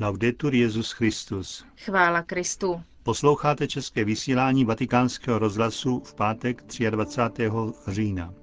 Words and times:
Laudetur 0.00 0.54
Jezus 0.54 0.92
Christus. 0.92 1.64
Chvála 1.84 2.22
Kristu. 2.22 2.82
Posloucháte 3.02 3.68
české 3.68 4.04
vysílání 4.04 4.64
Vatikánského 4.64 5.38
rozhlasu 5.38 6.02
v 6.04 6.14
pátek 6.14 6.62
23. 6.90 7.50
října. 7.86 8.34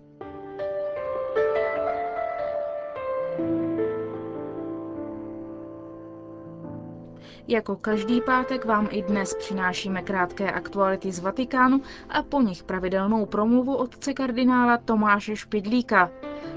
Jako 7.48 7.76
každý 7.76 8.22
pátek 8.22 8.66
vám 8.66 8.88
i 8.92 9.02
dnes 9.02 9.36
přinášíme 9.40 10.02
krátké 10.02 10.52
aktuality 10.52 11.12
z 11.12 11.20
Vatikánu 11.20 11.82
a 12.10 12.24
po 12.24 12.42
nich 12.42 12.64
pravidelnou 12.64 13.26
promluvu 13.26 13.76
otce 13.76 14.14
kardinála 14.14 14.78
Tomáše 14.78 15.36
Špidlíka. 15.36 16.12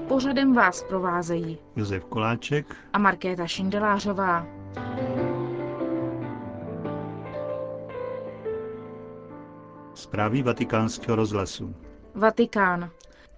Pořadem 0.07 0.53
vás 0.53 0.83
provázejí 0.83 1.57
Josef 1.75 2.05
Koláček 2.05 2.75
a 2.93 2.99
Markéta 2.99 3.47
Šindelářová. 3.47 4.56
Zprávy 9.93 10.43
vatikánského 10.43 11.15
rozhlasu. 11.15 11.75
Vatikán. 12.15 12.89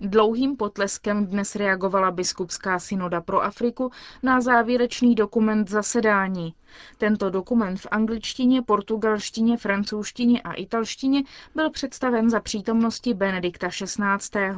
Dlouhým 0.02 0.55
potleskem 0.57 1.25
dnes 1.27 1.55
reagovala 1.55 2.11
biskupská 2.11 2.79
synoda 2.79 3.21
pro 3.21 3.41
Afriku 3.43 3.91
na 4.23 4.41
závěrečný 4.41 5.15
dokument 5.15 5.69
zasedání. 5.69 6.53
Tento 6.97 7.30
dokument 7.30 7.80
v 7.80 7.88
angličtině, 7.91 8.61
portugalštině, 8.61 9.57
francouzštině 9.57 10.41
a 10.41 10.53
italštině 10.53 11.23
byl 11.55 11.69
představen 11.69 12.30
za 12.30 12.39
přítomnosti 12.39 13.13
Benedikta 13.13 13.67
XVI. 13.69 14.55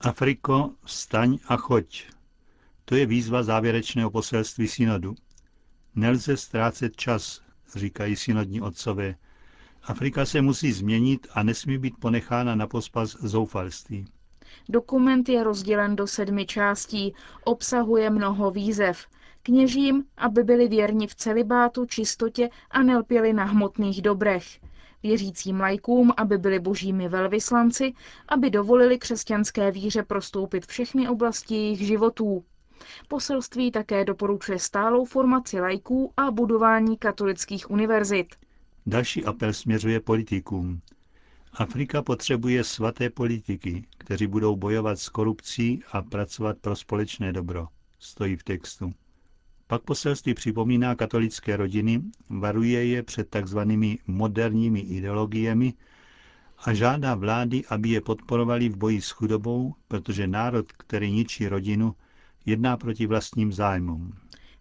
Afriko, 0.00 0.70
vstaň 0.84 1.38
a 1.48 1.56
choď. 1.56 2.04
To 2.84 2.94
je 2.94 3.06
výzva 3.06 3.42
závěrečného 3.42 4.10
poselství 4.10 4.68
synodu. 4.68 5.14
Nelze 5.94 6.36
ztrácet 6.36 6.96
čas, 6.96 7.40
říkají 7.76 8.16
synodní 8.16 8.60
otcové. 8.60 9.14
Afrika 9.82 10.26
se 10.26 10.42
musí 10.42 10.72
změnit 10.72 11.26
a 11.34 11.42
nesmí 11.42 11.78
být 11.78 11.94
ponechána 12.00 12.54
na 12.54 12.66
pospas 12.66 13.16
zoufalství. 13.20 14.06
Dokument 14.68 15.28
je 15.28 15.44
rozdělen 15.44 15.96
do 15.96 16.06
sedmi 16.06 16.46
částí, 16.46 17.14
obsahuje 17.44 18.10
mnoho 18.10 18.50
výzev. 18.50 19.06
Kněžím, 19.42 20.04
aby 20.16 20.42
byli 20.44 20.68
věrni 20.68 21.06
v 21.06 21.14
celibátu, 21.14 21.86
čistotě 21.86 22.48
a 22.70 22.82
nelpěli 22.82 23.32
na 23.32 23.44
hmotných 23.44 24.02
dobrech. 24.02 24.60
Věřícím 25.02 25.60
lajkům, 25.60 26.12
aby 26.16 26.38
byli 26.38 26.60
božími 26.60 27.08
velvyslanci, 27.08 27.92
aby 28.28 28.50
dovolili 28.50 28.98
křesťanské 28.98 29.70
víře 29.70 30.02
prostoupit 30.02 30.66
všechny 30.66 31.08
oblasti 31.08 31.54
jejich 31.54 31.80
životů. 31.86 32.44
Poselství 33.08 33.70
také 33.70 34.04
doporučuje 34.04 34.58
stálou 34.58 35.04
formaci 35.04 35.60
lajků 35.60 36.12
a 36.16 36.30
budování 36.30 36.96
katolických 36.96 37.70
univerzit. 37.70 38.34
Další 38.86 39.24
apel 39.24 39.52
směřuje 39.52 40.00
politikům. 40.00 40.80
Afrika 41.52 42.02
potřebuje 42.02 42.64
svaté 42.64 43.10
politiky, 43.10 43.84
kteří 43.98 44.26
budou 44.26 44.56
bojovat 44.56 44.98
s 44.98 45.08
korupcí 45.08 45.82
a 45.92 46.02
pracovat 46.02 46.58
pro 46.58 46.76
společné 46.76 47.32
dobro, 47.32 47.68
stojí 47.98 48.36
v 48.36 48.42
textu. 48.44 48.92
Pak 49.66 49.82
poselství 49.82 50.34
připomíná 50.34 50.94
katolické 50.94 51.56
rodiny, 51.56 52.02
varuje 52.28 52.86
je 52.86 53.02
před 53.02 53.28
takzvanými 53.30 53.98
moderními 54.06 54.80
ideologiemi 54.80 55.74
a 56.64 56.74
žádá 56.74 57.14
vlády, 57.14 57.64
aby 57.68 57.88
je 57.88 58.00
podporovali 58.00 58.68
v 58.68 58.76
boji 58.76 59.02
s 59.02 59.10
chudobou, 59.10 59.74
protože 59.88 60.26
národ, 60.26 60.72
který 60.72 61.12
ničí 61.12 61.48
rodinu, 61.48 61.94
jedná 62.46 62.76
proti 62.76 63.06
vlastním 63.06 63.52
zájmům. 63.52 64.12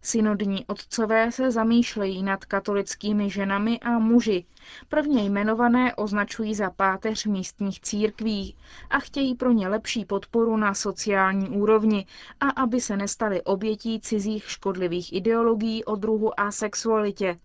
Synodní 0.02 0.66
otcové 0.66 1.32
se 1.32 1.52
zamýšlejí 1.52 2.24
nad 2.24 2.46
katolickými 2.46 3.30
ženami 3.30 3.80
a 3.80 4.00
muži. 4.00 4.46
Prvně 4.90 5.24
jmenované 5.24 5.96
označují 5.96 6.56
za 6.56 6.70
páteř 6.70 7.26
místních 7.26 7.82
církví 7.82 8.56
a 8.90 9.00
chtějí 9.00 9.36
pro 9.36 9.52
ně 9.52 9.68
lepší 9.68 10.06
podporu 10.06 10.58
na 10.58 10.74
sociální 10.74 11.50
úrovni 11.50 12.06
a 12.40 12.50
aby 12.50 12.82
se 12.82 12.98
nestali 12.98 13.42
obětí 13.42 14.00
cizích 14.00 14.50
škodlivých 14.50 15.14
ideologií 15.14 15.84
o 15.86 15.96
druhu 15.96 16.40
a 16.40 16.52
sexualitě. 16.52 17.40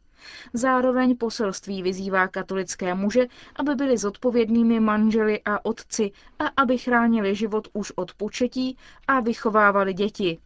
Zároveň 0.52 1.16
poselství 1.16 1.82
vyzývá 1.82 2.28
katolické 2.28 2.94
muže, 2.94 3.26
aby 3.56 3.74
byli 3.74 3.98
zodpovědnými 3.98 4.80
manželi 4.80 5.40
a 5.44 5.64
otci 5.64 6.12
a 6.38 6.44
aby 6.62 6.78
chránili 6.78 7.34
život 7.34 7.68
už 7.72 7.92
od 7.96 8.14
početí 8.14 8.76
a 9.08 9.20
vychovávali 9.20 9.94
děti. 9.94 10.38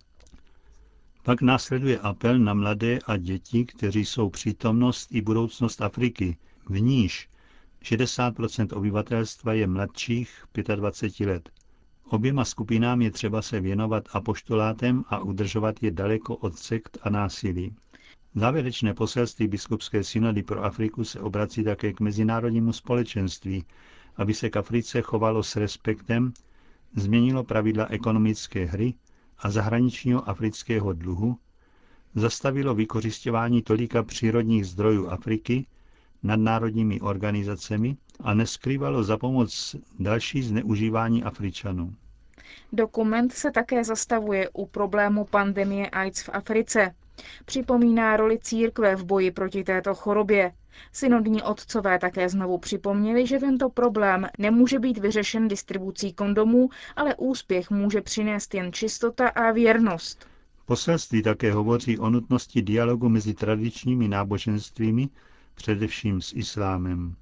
Pak 1.23 1.43
následuje 1.43 1.99
apel 1.99 2.39
na 2.39 2.55
mladé 2.55 2.99
a 3.07 3.17
děti, 3.17 3.65
kteří 3.65 4.05
jsou 4.05 4.31
přítomnost 4.31 5.09
i 5.13 5.21
budoucnost 5.23 5.83
Afriky, 5.83 6.37
v 6.67 6.81
níž 6.81 7.29
60% 7.83 8.77
obyvatelstva 8.77 9.53
je 9.53 9.67
mladších 9.67 10.45
25 10.77 11.27
let. 11.27 11.51
Oběma 12.11 12.45
skupinám 12.45 13.03
je 13.03 13.11
třeba 13.11 13.43
se 13.43 13.61
věnovat 13.61 14.05
apoštolátem 14.13 15.05
a 15.09 15.19
udržovat 15.19 15.83
je 15.83 15.91
daleko 15.91 16.37
od 16.37 16.59
sekt 16.59 16.99
a 17.03 17.11
násilí. 17.11 17.75
Závěrečné 18.39 18.95
poselství 18.95 19.49
biskupské 19.49 20.05
synody 20.05 20.43
pro 20.43 20.65
Afriku 20.65 21.05
se 21.05 21.21
obrací 21.21 21.65
také 21.65 21.93
k 21.93 22.01
mezinárodnímu 22.01 22.73
společenství, 22.73 23.65
aby 24.17 24.35
se 24.35 24.51
k 24.51 24.57
Africe 24.57 25.03
chovalo 25.03 25.43
s 25.43 25.57
respektem, 25.57 26.33
změnilo 26.97 27.45
pravidla 27.45 27.87
ekonomické 27.91 28.65
hry 28.65 28.95
a 29.39 29.51
zahraničního 29.51 30.29
afrického 30.29 30.93
dluhu, 30.93 31.39
zastavilo 32.15 32.75
vykořišťování 32.75 33.63
tolika 33.63 34.03
přírodních 34.03 34.67
zdrojů 34.67 35.09
Afriky 35.09 35.67
nadnárodními 36.23 37.01
organizacemi 37.01 37.97
a 38.21 38.35
neskrývalo 38.35 39.05
za 39.05 39.19
pomoc 39.19 39.77
další 39.99 40.43
zneužívání 40.43 41.25
Afričanů. 41.25 41.95
Dokument 42.73 43.33
se 43.33 43.51
také 43.51 43.85
zastavuje 43.85 44.49
u 44.53 44.67
problému 44.67 45.25
pandemie 45.25 45.91
AIDS 45.91 46.23
v 46.23 46.29
Africe. 46.33 46.95
Připomíná 47.45 48.17
roli 48.17 48.39
církve 48.39 48.97
v 48.97 49.05
boji 49.05 49.31
proti 49.31 49.65
této 49.65 49.95
chorobě. 49.95 50.53
Synodní 50.93 51.43
otcové 51.43 51.99
také 51.99 52.29
znovu 52.29 52.59
připomněli, 52.59 53.27
že 53.27 53.39
tento 53.39 53.69
problém 53.69 54.27
nemůže 54.39 54.79
být 54.79 54.99
vyřešen 54.99 55.49
distribucí 55.49 56.13
kondomů, 56.13 56.69
ale 56.97 57.15
úspěch 57.15 57.71
může 57.71 58.01
přinést 58.01 58.55
jen 58.55 58.73
čistota 58.73 59.29
a 59.29 59.53
věrnost. 59.53 60.27
Poselství 60.67 61.23
také 61.23 61.53
hovoří 61.53 61.99
o 61.99 62.11
nutnosti 62.11 62.63
dialogu 62.63 63.09
mezi 63.09 63.35
tradičními 63.35 64.09
náboženstvími, 64.09 65.09
především 65.55 66.21
s 66.21 66.33
islámem. 66.33 67.15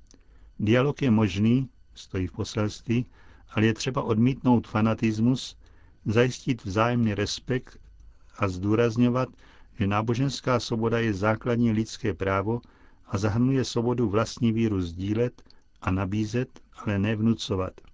Dialog 0.59 1.03
je 1.03 1.11
možný, 1.11 1.69
stojí 1.95 2.27
v 2.27 2.33
poselství, 2.33 3.07
ale 3.51 3.67
je 3.67 3.75
třeba 3.75 4.03
odmítnout 4.03 4.69
fanatismus, 4.69 5.57
zajistit 6.05 6.65
vzájemný 6.65 7.15
respekt 7.15 7.79
a 8.39 8.49
zdůrazňovat, 8.49 9.29
že 9.79 9.87
náboženská 9.87 10.61
svoboda 10.61 10.99
je 10.99 11.15
základní 11.15 11.73
lidské 11.73 12.15
právo 12.15 12.61
a 13.07 13.19
zahrnuje 13.19 13.65
svobodu 13.65 14.09
vlastní 14.09 14.53
víru 14.53 14.81
sdílet 14.81 15.43
a 15.83 15.91
nabízet, 15.91 16.61
ale 16.85 16.99
nevnucovat. 16.99 17.86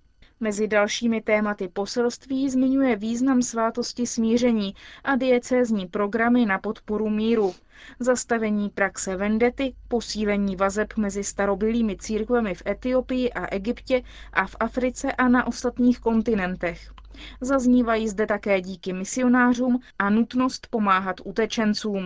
Mezi 0.42 0.69
dalšími 0.69 1.20
tématy 1.20 1.69
poselství 1.69 2.50
zmiňuje 2.50 2.97
význam 2.97 3.42
svátosti 3.42 4.06
smíření 4.06 4.75
a 5.04 5.16
diecézní 5.16 5.86
programy 5.86 6.47
na 6.47 6.58
podporu 6.58 7.10
míru, 7.10 7.54
zastavení 8.00 8.70
praxe 8.70 9.16
vendety, 9.16 9.75
posílení 9.88 10.56
vazeb 10.56 10.97
mezi 10.97 11.25
starobylými 11.25 11.97
církvemi 11.97 12.54
v 12.54 12.62
Etiopii 12.66 13.32
a 13.32 13.47
Egyptě 13.54 14.03
a 14.32 14.47
v 14.47 14.56
Africe 14.60 15.12
a 15.12 15.28
na 15.28 15.47
ostatních 15.47 16.00
kontinentech. 16.00 16.92
Zaznívají 17.41 18.09
zde 18.09 18.26
také 18.26 18.60
díky 18.60 18.92
misionářům 18.92 19.80
a 19.98 20.10
nutnost 20.10 20.66
pomáhat 20.70 21.16
utečencům. 21.24 22.04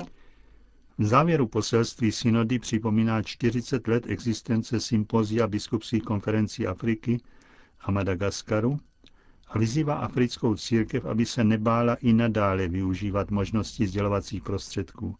V 0.98 1.04
závěru 1.06 1.46
poselství 1.46 2.12
synody 2.12 2.58
připomíná 2.58 3.22
40 3.22 3.88
let 3.88 4.04
existence 4.06 4.80
sympozia 4.80 5.46
biskupských 5.46 6.02
konferencí 6.02 6.66
Afriky 6.66 7.20
a 7.86 7.90
Madagaskaru 7.90 8.78
a 9.48 9.58
vyzývá 9.58 9.94
africkou 9.94 10.54
církev, 10.54 11.04
aby 11.04 11.26
se 11.26 11.44
nebála 11.44 11.94
i 11.94 12.12
nadále 12.12 12.68
využívat 12.68 13.30
možnosti 13.30 13.86
sdělovacích 13.86 14.42
prostředků. 14.42 15.16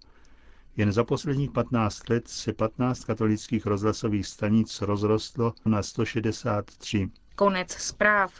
Jen 0.76 0.92
za 0.92 1.04
posledních 1.04 1.50
15 1.50 2.08
let 2.08 2.28
se 2.28 2.52
15 2.52 3.04
katolických 3.04 3.66
rozhlasových 3.66 4.26
stanic 4.26 4.80
rozrostlo 4.80 5.52
na 5.64 5.82
163. 5.82 7.10
Konec 7.36 7.70
zpráv. 7.70 8.32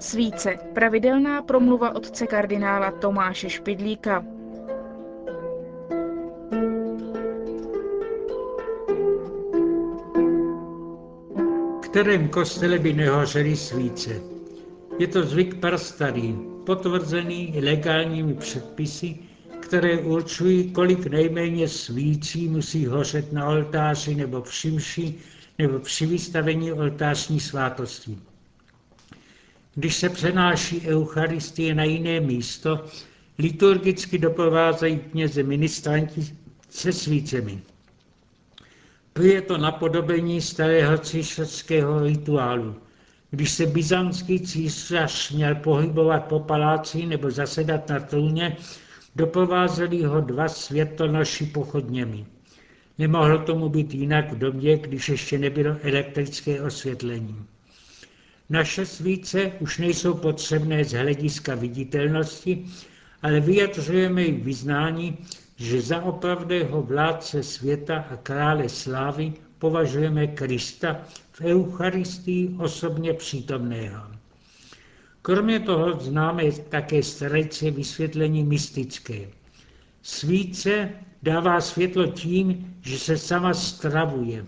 Svíce. 0.00 0.58
Pravidelná 0.74 1.42
promluva 1.42 1.94
otce 1.94 2.26
kardinála 2.26 2.90
Tomáše 2.90 3.50
Špidlíka. 3.50 4.39
Kterém 11.90 12.28
kostele 12.28 12.78
by 12.78 12.92
nehořely 12.92 13.56
svíce. 13.56 14.20
Je 14.98 15.06
to 15.06 15.22
zvyk 15.22 15.54
prastarý, 15.54 16.34
potvrzený 16.66 17.54
legálními 17.64 18.34
předpisy, 18.34 19.18
které 19.60 19.98
určují, 19.98 20.70
kolik 20.70 21.06
nejméně 21.06 21.68
svící 21.68 22.48
musí 22.48 22.86
hořet 22.86 23.32
na 23.32 23.46
oltáři 23.48 24.14
nebo 24.14 24.40
při 24.40 24.70
mši, 24.70 25.14
nebo 25.58 25.78
při 25.78 26.06
vystavení 26.06 26.72
oltářní 26.72 27.40
svátosti. 27.40 28.18
Když 29.74 29.96
se 29.96 30.08
přenáší 30.08 30.80
Eucharistie 30.88 31.74
na 31.74 31.84
jiné 31.84 32.20
místo, 32.20 32.84
liturgicky 33.38 34.18
doprovázejí 34.18 34.98
kněze 34.98 35.42
ministranti 35.42 36.36
se 36.68 36.92
svícemi. 36.92 37.62
To 39.20 39.26
je 39.26 39.42
to 39.42 39.58
napodobení 39.58 40.40
starého 40.40 40.98
císařského 40.98 42.04
rituálu. 42.04 42.74
Když 43.30 43.50
se 43.50 43.66
byzantský 43.66 44.40
císař 44.40 45.30
měl 45.30 45.54
pohybovat 45.54 46.24
po 46.24 46.40
paláci 46.40 47.06
nebo 47.06 47.30
zasedat 47.30 47.88
na 47.88 48.00
trůně, 48.00 48.56
doprovázeli 49.16 50.02
ho 50.02 50.20
dva 50.20 50.48
světlonoši 50.48 51.46
pochodněmi. 51.46 52.26
Nemohlo 52.98 53.38
tomu 53.38 53.68
být 53.68 53.94
jinak 53.94 54.32
v 54.32 54.38
době, 54.38 54.78
když 54.78 55.08
ještě 55.08 55.38
nebylo 55.38 55.76
elektrické 55.82 56.62
osvětlení. 56.62 57.44
Naše 58.50 58.86
svíce 58.86 59.52
už 59.60 59.78
nejsou 59.78 60.14
potřebné 60.14 60.84
z 60.84 60.92
hlediska 60.92 61.54
viditelnosti, 61.54 62.64
ale 63.22 63.40
vyjadřujeme 63.40 64.24
i 64.24 64.32
vyznání, 64.32 65.18
že 65.60 65.80
za 65.80 66.02
opravdého 66.02 66.82
vládce 66.82 67.42
světa 67.42 68.04
a 68.10 68.16
krále 68.16 68.68
slávy 68.68 69.32
považujeme 69.58 70.26
Krista 70.26 71.00
v 71.32 71.40
Eucharistii 71.40 72.54
osobně 72.58 73.14
přítomného. 73.14 74.02
Kromě 75.22 75.60
toho 75.60 76.00
známe 76.00 76.52
také 76.52 77.02
starejce 77.02 77.70
vysvětlení 77.70 78.44
mystické. 78.44 79.28
Svíce 80.02 80.90
dává 81.22 81.60
světlo 81.60 82.06
tím, 82.06 82.76
že 82.82 82.98
se 82.98 83.18
sama 83.18 83.54
stravuje. 83.54 84.44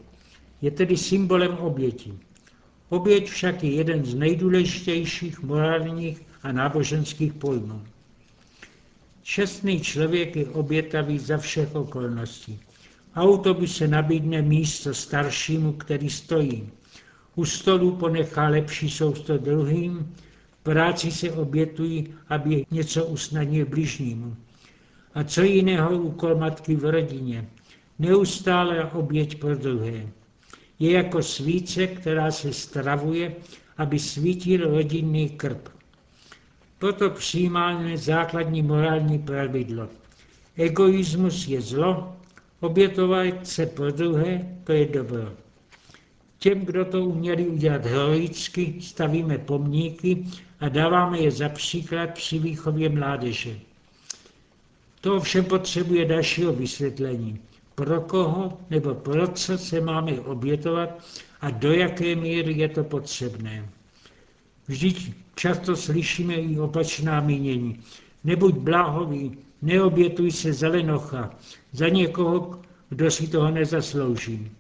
Je 0.63 0.71
tedy 0.71 0.97
symbolem 0.97 1.57
oběti. 1.59 2.13
Oběť 2.89 3.31
však 3.31 3.65
je 3.65 3.71
jeden 3.71 4.05
z 4.05 4.15
nejdůležitějších 4.15 5.43
morálních 5.43 6.23
a 6.43 6.53
náboženských 6.53 7.33
pojmů. 7.33 7.83
Čestný 9.23 9.81
člověk 9.81 10.37
je 10.37 10.47
obětavý 10.47 11.19
za 11.19 11.39
všech 11.39 11.75
okolností. 11.75 12.61
se 13.67 13.89
nabídne 13.89 14.43
místo 14.43 14.95
staršímu, 14.95 15.73
který 15.73 16.11
stojí. 16.11 16.69
U 17.35 17.45
stolu 17.45 17.97
ponechá 17.97 18.49
lepší 18.49 18.91
sousto 18.91 19.39
druhým, 19.39 20.15
v 20.53 20.63
práci 20.63 21.11
se 21.11 21.33
obětují, 21.33 22.15
aby 22.29 22.67
něco 22.71 23.07
usnadnil 23.07 23.67
bližnímu. 23.67 24.37
A 25.15 25.25
co 25.25 25.43
jiného 25.43 25.99
úkol 25.99 26.37
matky 26.37 26.77
v 26.77 26.85
rodině? 26.85 27.49
Neustále 27.99 28.85
oběť 28.85 29.41
pro 29.41 29.57
druhé. 29.57 30.07
Je 30.79 30.93
jako 30.93 31.23
svíce, 31.23 31.87
která 31.87 32.31
se 32.31 32.53
stravuje, 32.53 33.35
aby 33.77 33.99
svítil 33.99 34.71
rodinný 34.71 35.29
krb. 35.29 35.69
Proto 36.83 37.11
přijímáme 37.11 37.97
základní 37.99 38.63
morální 38.63 39.19
pravidlo. 39.19 39.89
Egoismus 40.57 41.49
je 41.49 41.61
zlo, 41.61 42.17
obětovat 42.61 43.47
se 43.47 43.67
pro 43.67 43.91
druhé, 43.93 44.57
to 44.65 44.73
je 44.73 44.87
dobro. 44.87 45.33
Těm, 46.39 46.61
kdo 46.61 46.85
to 46.85 47.05
uměli 47.05 47.47
udělat 47.49 47.87
heroicky, 47.87 48.75
stavíme 48.81 49.39
pomníky 49.39 50.25
a 50.61 50.69
dáváme 50.69 51.19
je 51.19 51.31
za 51.31 51.49
příklad 51.49 52.11
při 52.11 52.39
výchově 52.39 52.89
mládeže. 52.89 53.57
To 55.01 55.17
ovšem 55.17 55.45
potřebuje 55.45 56.05
dalšího 56.05 56.53
vysvětlení. 56.53 57.39
Pro 57.75 58.01
koho 58.01 58.59
nebo 58.71 58.95
pro 58.95 59.27
co 59.29 59.59
se 59.59 59.81
máme 59.81 60.13
obětovat 60.21 61.05
a 61.41 61.51
do 61.51 61.73
jaké 61.73 62.15
míry 62.17 62.53
je 62.53 62.69
to 62.69 62.85
potřebné. 62.85 63.69
Vždyť 64.69 65.22
často 65.35 65.77
slyšíme 65.77 66.35
i 66.35 66.59
opačná 66.59 67.21
mínění. 67.21 67.81
Nebuď 68.25 68.55
bláhový, 68.55 69.39
neobětuj 69.63 70.31
se 70.31 70.53
za 70.53 70.69
lenocha, 70.69 71.31
za 71.73 71.89
někoho, 71.89 72.61
kdo 72.89 73.11
si 73.11 73.29
toho 73.29 73.51
nezaslouží. 73.51 74.51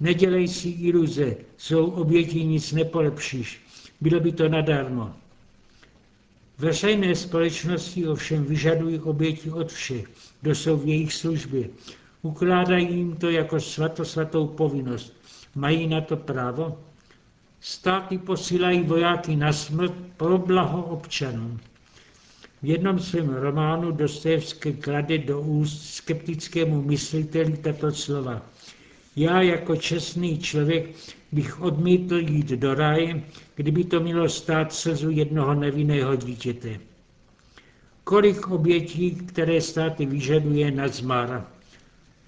Nedělej 0.00 0.48
si 0.48 0.68
iluze, 0.68 1.36
svou 1.56 1.86
obětí 1.86 2.44
nic 2.44 2.72
nepolepšíš, 2.72 3.60
bylo 4.00 4.20
by 4.20 4.32
to 4.32 4.48
nadarmo. 4.48 5.14
Veřejné 6.58 7.14
společnosti 7.14 8.08
ovšem 8.08 8.44
vyžadují 8.44 9.00
oběti 9.00 9.50
od 9.50 9.72
všech, 9.72 10.04
kdo 10.40 10.54
jsou 10.54 10.76
v 10.76 10.86
jejich 10.86 11.12
službě. 11.12 11.68
Ukládají 12.22 12.96
jim 12.96 13.16
to 13.16 13.30
jako 13.30 13.60
svatosvatou 13.60 14.46
povinnost. 14.46 15.16
Mají 15.54 15.86
na 15.86 16.00
to 16.00 16.16
právo? 16.16 16.78
Státy 17.60 18.18
posílají 18.18 18.82
vojáky 18.82 19.36
na 19.36 19.52
smrt 19.52 19.92
pro 20.16 20.38
blaho 20.38 20.82
občanů. 20.82 21.58
V 22.62 22.66
jednom 22.66 22.98
svém 22.98 23.28
románu 23.28 23.92
Dostojevský 23.92 24.72
klade 24.72 25.18
do 25.18 25.40
úst 25.40 25.94
skeptickému 25.94 26.82
mysliteli 26.82 27.56
tato 27.56 27.92
slova. 27.92 28.42
Já 29.16 29.42
jako 29.42 29.76
čestný 29.76 30.38
člověk 30.38 30.90
bych 31.32 31.60
odmítl 31.60 32.16
jít 32.18 32.48
do 32.48 32.74
ráje, 32.74 33.22
kdyby 33.54 33.84
to 33.84 34.00
mělo 34.00 34.28
stát 34.28 34.72
slzu 34.72 35.10
jednoho 35.10 35.54
nevinného 35.54 36.16
dítěte. 36.16 36.80
Kolik 38.04 38.48
obětí, 38.48 39.10
které 39.10 39.60
státy 39.60 40.06
vyžaduje 40.06 40.70
na 40.70 40.88
zmar. 40.88 41.46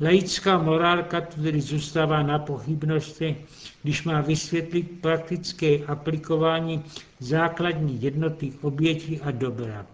Laická 0.02 0.58
morálka 0.58 1.20
tedy 1.20 1.60
zůstává 1.60 2.22
na 2.22 2.38
pochybnosti, 2.38 3.36
když 3.82 4.02
má 4.04 4.20
vysvětlit 4.20 5.00
praktické 5.00 5.78
aplikování 5.84 6.84
základní 7.20 8.02
jednoty 8.02 8.52
obětí 8.62 9.20
a 9.20 9.30
dobra. 9.30 9.86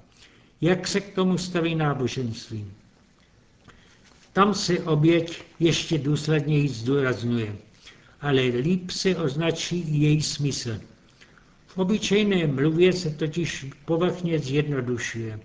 Jak 0.60 0.88
se 0.88 1.00
k 1.00 1.14
tomu 1.14 1.38
staví 1.38 1.75
náboženství? 1.75 2.66
Tam 4.32 4.55
se 4.55 4.81
oběť 4.81 5.43
ještě 5.60 5.99
důsledněji 5.99 6.69
zdůrazňuje, 6.69 7.56
ale 8.20 8.43
líp 8.43 8.90
se 8.90 9.16
označí 9.16 10.00
její 10.02 10.22
smysl. 10.22 10.81
V 11.66 11.78
obyčejné 11.78 12.47
mluvě 12.47 12.92
se 12.92 13.11
totiž 13.11 13.66
povrchně 13.85 14.38
zjednodušuje. 14.38 15.40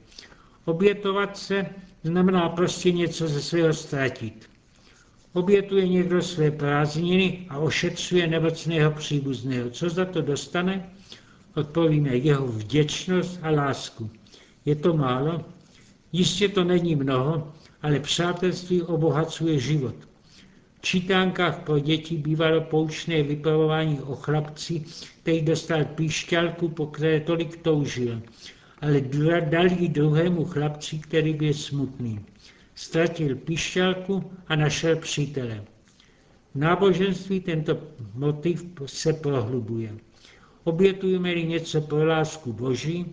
Obětovat 0.66 1.38
se 1.38 1.66
znamená 2.04 2.50
prostě 2.50 2.92
něco 2.92 3.28
ze 3.28 3.42
svého 3.42 3.74
ztratit. 3.74 4.53
Obětuje 5.34 5.88
někdo 5.88 6.22
své 6.22 6.52
prázdniny 6.52 7.46
a 7.50 7.58
ošetřuje 7.58 8.28
nemocného 8.28 8.92
příbuzného. 8.92 9.70
Co 9.70 9.90
za 9.90 10.06
to 10.06 10.22
dostane? 10.22 10.90
Odpovíme 11.56 12.18
jeho 12.18 12.48
vděčnost 12.48 13.40
a 13.42 13.50
lásku. 13.50 14.10
Je 14.66 14.76
to 14.76 14.98
málo? 14.98 15.46
Jistě 16.12 16.50
to 16.50 16.64
není 16.64 16.96
mnoho, 16.96 17.54
ale 17.82 18.00
přátelství 18.00 18.82
obohacuje 18.82 19.60
život. 19.60 19.96
V 20.80 20.82
čítánkách 20.82 21.60
pro 21.60 21.80
děti 21.80 22.18
bývalo 22.18 22.62
poučné 22.62 23.24
vypravování 23.24 24.02
o 24.02 24.16
chlapci, 24.16 24.84
který 25.22 25.42
dostal 25.42 25.86
píšťalku, 25.86 26.70
po 26.70 26.88
které 26.88 27.20
tolik 27.20 27.58
toužil, 27.58 28.22
ale 28.82 29.02
dal 29.42 29.66
ji 29.66 29.90
druhému 29.90 30.46
chlapci, 30.46 31.00
který 31.00 31.34
byl 31.34 31.54
smutný. 31.54 32.20
Ztratil 32.76 33.36
píšťalku 33.36 34.32
a 34.48 34.56
našel 34.56 34.96
přítele. 34.96 35.64
V 36.56 36.56
náboženství 36.56 37.40
tento 37.40 37.78
motiv 38.14 38.66
se 38.86 39.14
prohlubuje. 39.14 39.94
Obětujeme-li 40.64 41.44
něco 41.44 41.82
pro 41.82 42.06
lásku 42.08 42.54
Boží, 42.54 43.06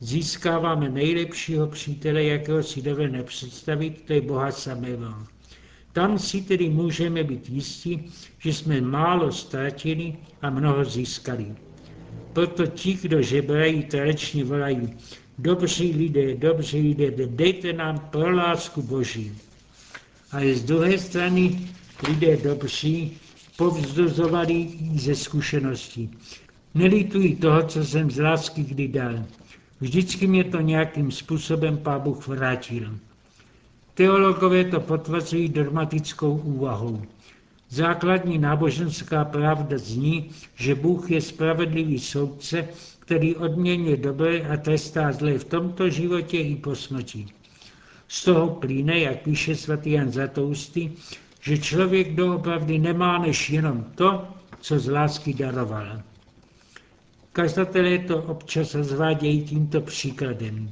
získáváme 0.00 0.88
nejlepšího 0.88 1.66
přítele, 1.66 2.24
jakého 2.24 2.62
si 2.62 2.82
dovedne 2.82 3.22
představit, 3.22 4.02
to 4.06 4.12
je 4.12 4.20
Boha 4.20 4.52
samého. 4.52 5.14
Tam 5.92 6.18
si 6.18 6.42
tedy 6.42 6.68
můžeme 6.68 7.24
být 7.24 7.48
jistí, 7.48 8.12
že 8.38 8.52
jsme 8.52 8.80
málo 8.80 9.32
ztratili 9.32 10.16
a 10.42 10.50
mnoho 10.50 10.84
získali. 10.84 11.54
Proto 12.32 12.66
ti, 12.66 12.98
kdo 13.02 13.22
žebrají, 13.22 13.84
tradičně 13.84 14.44
volají, 14.44 14.96
dobří 15.38 15.92
lidé, 15.92 16.34
dobří 16.34 16.80
lidé, 16.80 17.26
dejte 17.26 17.72
nám 17.72 17.98
pro 17.98 18.36
lásku 18.36 18.82
Boží. 18.82 19.32
Ale 20.32 20.54
z 20.54 20.64
druhé 20.64 20.98
strany 20.98 21.68
lidé 22.08 22.36
dobří 22.36 23.18
povzdozovali 23.56 24.68
ze 24.94 25.14
zkušeností. 25.14 26.10
Nelituji 26.74 27.36
toho, 27.36 27.62
co 27.62 27.84
jsem 27.84 28.10
z 28.10 28.18
lásky 28.18 28.62
kdy 28.62 28.88
dal. 28.88 29.24
Vždycky 29.80 30.26
mě 30.26 30.44
to 30.44 30.60
nějakým 30.60 31.10
způsobem 31.10 31.78
Pán 31.78 32.00
Bůh 32.00 32.28
vrátil. 32.28 32.98
Teologové 33.94 34.64
to 34.64 34.80
potvrzují 34.80 35.48
dramatickou 35.48 36.36
úvahou. 36.36 37.02
Základní 37.68 38.38
náboženská 38.38 39.24
pravda 39.24 39.78
zní, 39.78 40.30
že 40.56 40.74
Bůh 40.74 41.10
je 41.10 41.20
spravedlivý 41.20 41.98
soudce, 41.98 42.68
který 43.08 43.36
odměňuje 43.36 43.96
dobré 43.96 44.40
a 44.40 44.56
trestá 44.56 45.12
zlé 45.12 45.38
v 45.38 45.44
tomto 45.44 45.90
životě 45.90 46.38
i 46.40 46.56
po 46.56 46.74
smrti. 46.74 47.26
Z 48.08 48.24
toho 48.24 48.48
plíne, 48.50 48.98
jak 48.98 49.22
píše 49.22 49.56
svatý 49.56 49.90
Jan 49.90 50.12
Zatoustý, 50.12 50.90
že 51.40 51.58
člověk 51.58 52.14
doopravdy 52.14 52.78
nemá 52.78 53.18
než 53.18 53.50
jenom 53.50 53.84
to, 53.94 54.28
co 54.60 54.78
z 54.78 54.88
lásky 54.88 55.34
daroval. 55.34 56.02
Kazatelé 57.32 57.98
to 57.98 58.22
občas 58.22 58.74
rozvádějí 58.74 59.42
tímto 59.42 59.80
příkladem. 59.80 60.70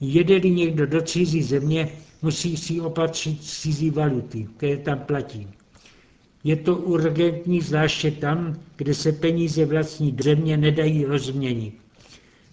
Jede-li 0.00 0.50
někdo 0.50 0.86
do 0.86 1.02
cizí 1.02 1.42
země, 1.42 1.88
musí 2.22 2.56
si 2.56 2.80
opatřit 2.80 3.44
cizí 3.44 3.90
valuty, 3.90 4.48
které 4.56 4.76
tam 4.76 4.98
platí. 4.98 5.48
Je 6.44 6.56
to 6.56 6.76
urgentní 6.76 7.60
zvláště 7.60 8.10
tam, 8.10 8.60
kde 8.76 8.94
se 8.94 9.12
peníze 9.12 9.64
vlastní 9.64 10.16
země 10.22 10.56
nedají 10.56 11.04
rozměnit. 11.04 11.74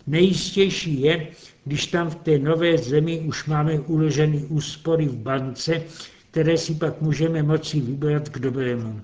Nejistější 0.08 1.02
je, 1.02 1.28
když 1.66 1.88
tam 1.88 2.10
v 2.10 2.16
té 2.16 2.40
nové 2.40 2.78
zemi 2.78 3.20
už 3.20 3.46
máme 3.46 3.80
uloženy 3.80 4.38
úspory 4.38 5.06
v 5.06 5.16
bance, 5.16 5.84
které 6.32 6.58
si 6.58 6.76
pak 6.76 7.02
můžeme 7.02 7.44
moci 7.44 7.80
vybrat 7.80 8.30
k 8.30 8.40
dobrému. 8.40 9.02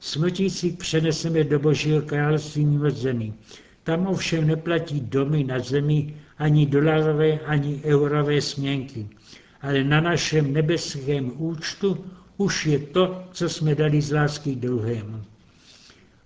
Smrtí 0.00 0.50
si 0.50 0.72
přeneseme 0.72 1.44
do 1.44 1.58
Božího 1.58 2.02
království 2.02 2.64
mimo 2.66 2.90
zemi. 2.90 3.32
Tam 3.82 4.06
ovšem 4.06 4.46
neplatí 4.46 5.00
domy 5.00 5.44
na 5.44 5.58
zemi 5.58 6.14
ani 6.38 6.66
dolarové, 6.66 7.38
ani 7.38 7.80
eurové 7.84 8.40
směnky. 8.40 9.06
Ale 9.62 9.84
na 9.84 10.00
našem 10.00 10.52
nebeském 10.52 11.32
účtu 11.36 12.04
už 12.40 12.66
je 12.66 12.78
to, 12.78 13.24
co 13.32 13.48
jsme 13.48 13.74
dali 13.74 14.02
z 14.02 14.12
lásky 14.12 14.56
druhému. 14.56 15.22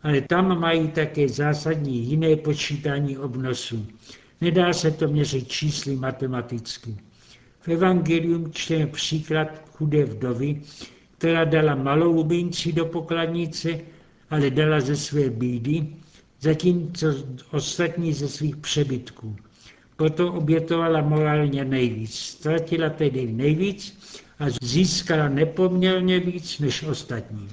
Ale 0.03 0.21
tam 0.21 0.61
mají 0.61 0.89
také 0.89 1.29
zásadní 1.29 1.99
jiné 2.07 2.37
počítání 2.37 3.19
obnosu. 3.19 3.87
Nedá 4.41 4.73
se 4.73 4.91
to 4.91 5.09
měřit 5.09 5.49
čísly 5.49 5.97
matematicky. 5.97 6.97
V 7.61 7.69
Evangelium 7.69 8.53
čteme 8.53 8.87
příklad 8.87 9.49
chudé 9.73 10.05
vdovy, 10.05 10.63
která 11.19 11.45
dala 11.45 11.75
malou 11.75 12.25
minci 12.25 12.73
do 12.73 12.85
pokladnice, 12.87 13.81
ale 14.31 14.51
dala 14.51 14.81
ze 14.81 14.97
své 14.97 15.31
bídy, 15.31 15.87
zatímco 16.41 17.07
ostatní 17.51 18.13
ze 18.13 18.29
svých 18.29 18.57
přebytků. 18.57 19.37
Proto 19.97 20.33
obětovala 20.33 21.03
morálně 21.03 21.65
nejvíc. 21.65 22.15
Ztratila 22.15 22.91
tedy 22.91 23.33
nejvíc 23.33 23.99
a 24.39 24.45
získala 24.63 25.29
nepoměrně 25.29 26.21
víc 26.21 26.59
než 26.59 26.83
ostatní. 26.83 27.49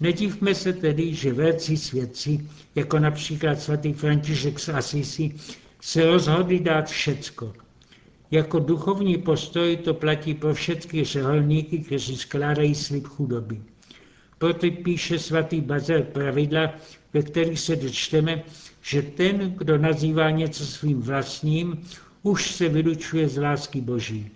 Nedívme 0.00 0.54
se 0.54 0.72
tedy, 0.72 1.14
že 1.14 1.32
velcí 1.32 1.76
svědci, 1.76 2.48
jako 2.74 2.98
například 2.98 3.60
svatý 3.60 3.92
František 3.92 4.58
z 4.60 4.68
Asisi, 4.68 5.34
se 5.80 6.06
rozhodli 6.06 6.60
dát 6.60 6.88
všecko. 6.88 7.52
Jako 8.30 8.58
duchovní 8.58 9.18
postoj 9.18 9.76
to 9.76 9.94
platí 9.94 10.34
pro 10.34 10.54
všechny 10.54 11.04
řeholníky, 11.04 11.78
kteří 11.78 12.16
skládají 12.16 12.74
slib 12.74 13.06
chudoby. 13.06 13.60
Proto 14.38 14.70
píše 14.70 15.18
svatý 15.18 15.60
Bazel 15.60 16.02
pravidla, 16.02 16.74
ve 17.12 17.22
kterých 17.22 17.60
se 17.60 17.76
dočteme, 17.76 18.42
že 18.82 19.02
ten, 19.02 19.54
kdo 19.56 19.78
nazývá 19.78 20.30
něco 20.30 20.66
svým 20.66 21.00
vlastním, 21.00 21.82
už 22.22 22.50
se 22.50 22.68
vylučuje 22.68 23.28
z 23.28 23.40
lásky 23.40 23.80
Boží. 23.80 24.30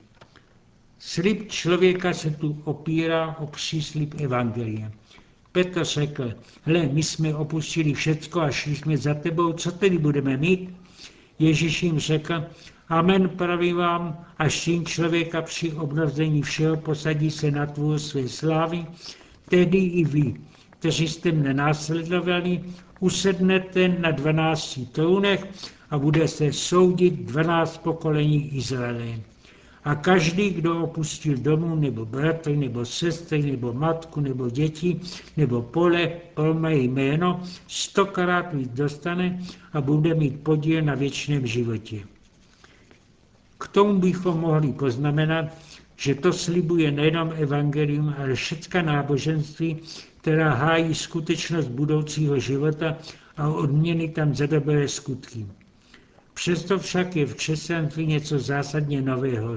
Slib 1.03 1.49
člověka 1.49 2.13
se 2.13 2.31
tu 2.31 2.63
opírá 2.65 3.37
o 3.39 3.47
příslib 3.47 4.15
Evangelia. 4.21 4.91
Petr 5.53 5.85
řekl, 5.85 6.35
hle, 6.63 6.89
my 6.93 7.03
jsme 7.03 7.35
opustili 7.35 7.95
všecko 7.95 8.41
a 8.41 8.51
šli 8.51 8.77
jsme 8.77 8.97
za 8.97 9.15
tebou, 9.15 9.53
co 9.53 9.73
tedy 9.73 9.99
budeme 9.99 10.37
mít? 10.37 10.75
Ježíš 11.39 11.83
jim 11.83 11.99
řekl, 11.99 12.45
amen 12.89 13.29
pravím 13.29 13.77
vám, 13.77 14.25
až 14.39 14.61
syn 14.61 14.87
člověka 14.87 15.43
při 15.43 15.73
obnovení 15.73 16.43
všeho 16.43 16.77
posadí 16.77 17.31
se 17.31 17.51
na 17.51 17.67
tvůr 17.67 17.99
své 17.99 18.29
slávy, 18.29 18.87
tedy 19.49 19.79
i 19.79 20.05
vy, 20.05 20.35
kteří 20.71 21.09
jste 21.09 21.33
mne 21.33 21.55
následovali, 21.55 22.65
usednete 23.01 23.89
na 23.89 24.11
dvanácti 24.11 24.87
trůnech 24.87 25.47
a 25.91 25.99
bude 25.99 26.29
se 26.29 26.53
soudit 26.53 27.15
dvanáct 27.15 27.79
pokolení 27.79 28.57
Izraele. 28.57 29.21
A 29.85 29.95
každý, 29.95 30.51
kdo 30.51 30.83
opustil 30.83 31.37
domů, 31.37 31.77
nebo 31.77 32.07
bratry, 32.07 32.57
nebo 32.57 32.85
sestry, 32.85 33.43
nebo 33.43 33.73
matku, 33.73 34.21
nebo 34.21 34.51
děti, 34.51 35.01
nebo 35.37 35.63
pole 35.63 36.13
pro 36.35 36.55
mé 36.55 36.77
jméno, 36.77 37.43
stokrát 37.67 38.55
víc 38.55 38.69
dostane 38.69 39.43
a 39.73 39.81
bude 39.81 40.15
mít 40.15 40.41
podíl 40.43 40.83
na 40.83 40.95
věčném 40.95 41.47
životě. 41.47 42.01
K 43.59 43.69
tomu 43.69 43.99
bychom 43.99 44.41
mohli 44.41 44.73
poznamenat, 44.73 45.45
že 45.97 46.15
to 46.15 46.33
slibuje 46.33 46.91
nejenom 46.91 47.33
evangelium, 47.37 48.15
ale 48.19 48.35
všecka 48.35 48.83
náboženství, 48.83 49.77
která 50.21 50.55
hájí 50.55 50.95
skutečnost 50.95 51.69
budoucího 51.69 52.39
života 52.39 52.97
a 53.37 53.49
odměny 53.49 54.09
tam 54.09 54.35
za 54.35 54.47
dobré 54.47 54.89
skutky. 54.89 55.47
Přesto 56.41 56.79
však 56.79 57.17
je 57.17 57.27
v 57.27 57.35
křesťanství 57.35 58.07
něco 58.07 58.39
zásadně 58.39 59.03
nového. 59.03 59.55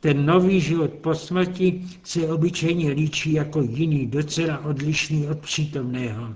Ten 0.00 0.26
nový 0.26 0.60
život 0.60 0.90
po 0.90 1.14
smrti 1.14 1.82
se 2.04 2.28
obyčejně 2.28 2.90
líčí 2.92 3.32
jako 3.32 3.62
jiný, 3.62 4.06
docela 4.06 4.64
odlišný 4.64 5.26
od 5.28 5.38
přítomného. 5.38 6.34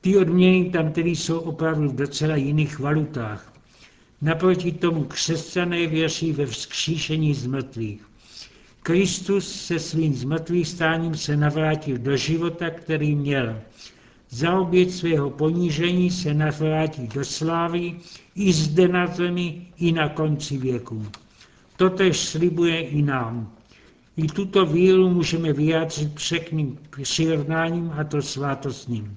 Ty 0.00 0.16
odměny 0.16 0.70
tam 0.70 0.92
tedy 0.92 1.10
jsou 1.10 1.38
opravdu 1.38 1.88
v 1.88 1.94
docela 1.94 2.36
jiných 2.36 2.78
valutách. 2.78 3.52
Naproti 4.22 4.72
tomu 4.72 5.04
křesťané 5.04 5.86
věří 5.86 6.32
ve 6.32 6.46
vzkříšení 6.46 7.34
z 7.34 7.46
mrtvých. 7.46 8.02
Kristus 8.82 9.66
se 9.66 9.78
svým 9.78 10.14
zmrtvých 10.14 10.68
stáním 10.68 11.14
se 11.14 11.36
navrátil 11.36 11.98
do 11.98 12.16
života, 12.16 12.70
který 12.70 13.14
měl. 13.14 13.60
Za 14.36 14.58
oběť 14.58 14.90
svého 14.90 15.30
ponížení 15.30 16.10
se 16.10 16.34
navrátí 16.34 17.08
do 17.08 17.24
slávy 17.24 17.96
i 18.34 18.52
zde 18.52 18.88
na 18.88 19.06
zemi, 19.06 19.66
i 19.78 19.92
na 19.92 20.08
konci 20.08 20.58
věku. 20.58 21.06
Totež 21.76 22.18
slibuje 22.20 22.80
i 22.80 23.02
nám. 23.02 23.52
I 24.16 24.26
tuto 24.26 24.66
víru 24.66 25.10
můžeme 25.10 25.52
vyjádřit 25.52 26.14
překným 26.14 26.78
přirovnáním 26.90 27.92
a 27.96 28.04
to 28.04 28.22
svátostním. 28.22 29.16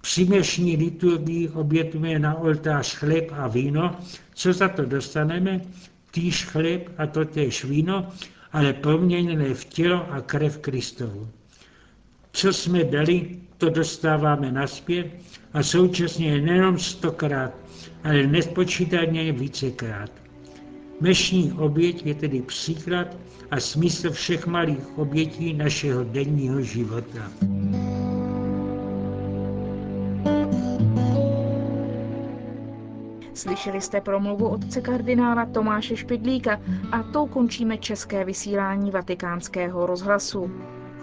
Při 0.00 0.24
dnešní 0.24 0.76
liturgii 0.76 1.48
obětujeme 1.48 2.18
na 2.18 2.34
oltář 2.34 2.94
chléb 2.94 3.32
a 3.32 3.48
víno. 3.48 3.96
Co 4.34 4.52
za 4.52 4.68
to 4.68 4.84
dostaneme? 4.84 5.60
Týž 6.10 6.44
chléb 6.44 6.88
a 6.98 7.06
to 7.06 7.24
též 7.24 7.64
víno, 7.64 8.08
ale 8.52 8.72
proměněné 8.72 9.54
v 9.54 9.64
tělo 9.64 10.12
a 10.12 10.20
krev 10.20 10.58
Kristovu. 10.58 11.28
Co 12.38 12.52
jsme 12.52 12.84
dali, 12.84 13.36
to 13.56 13.70
dostáváme 13.70 14.52
naspět 14.52 15.06
a 15.52 15.62
současně 15.62 16.40
nejenom 16.40 16.78
stokrát, 16.78 17.52
ale 18.04 18.26
nespočítaně 18.26 19.32
vícekrát. 19.32 20.10
Dnešní 21.00 21.52
oběť 21.52 22.06
je 22.06 22.14
tedy 22.14 22.42
příklad 22.42 23.16
a 23.50 23.60
smysl 23.60 24.10
všech 24.10 24.46
malých 24.46 24.98
obětí 24.98 25.54
našeho 25.54 26.04
denního 26.04 26.60
života. 26.62 27.30
Slyšeli 33.34 33.80
jste 33.80 34.00
promluvu 34.00 34.48
otce 34.48 34.80
kardinála 34.80 35.46
Tomáše 35.46 35.96
Špidlíka 35.96 36.60
a 36.92 37.02
tou 37.02 37.26
končíme 37.26 37.78
české 37.78 38.24
vysílání 38.24 38.90
vatikánského 38.90 39.86
rozhlasu. 39.86 40.50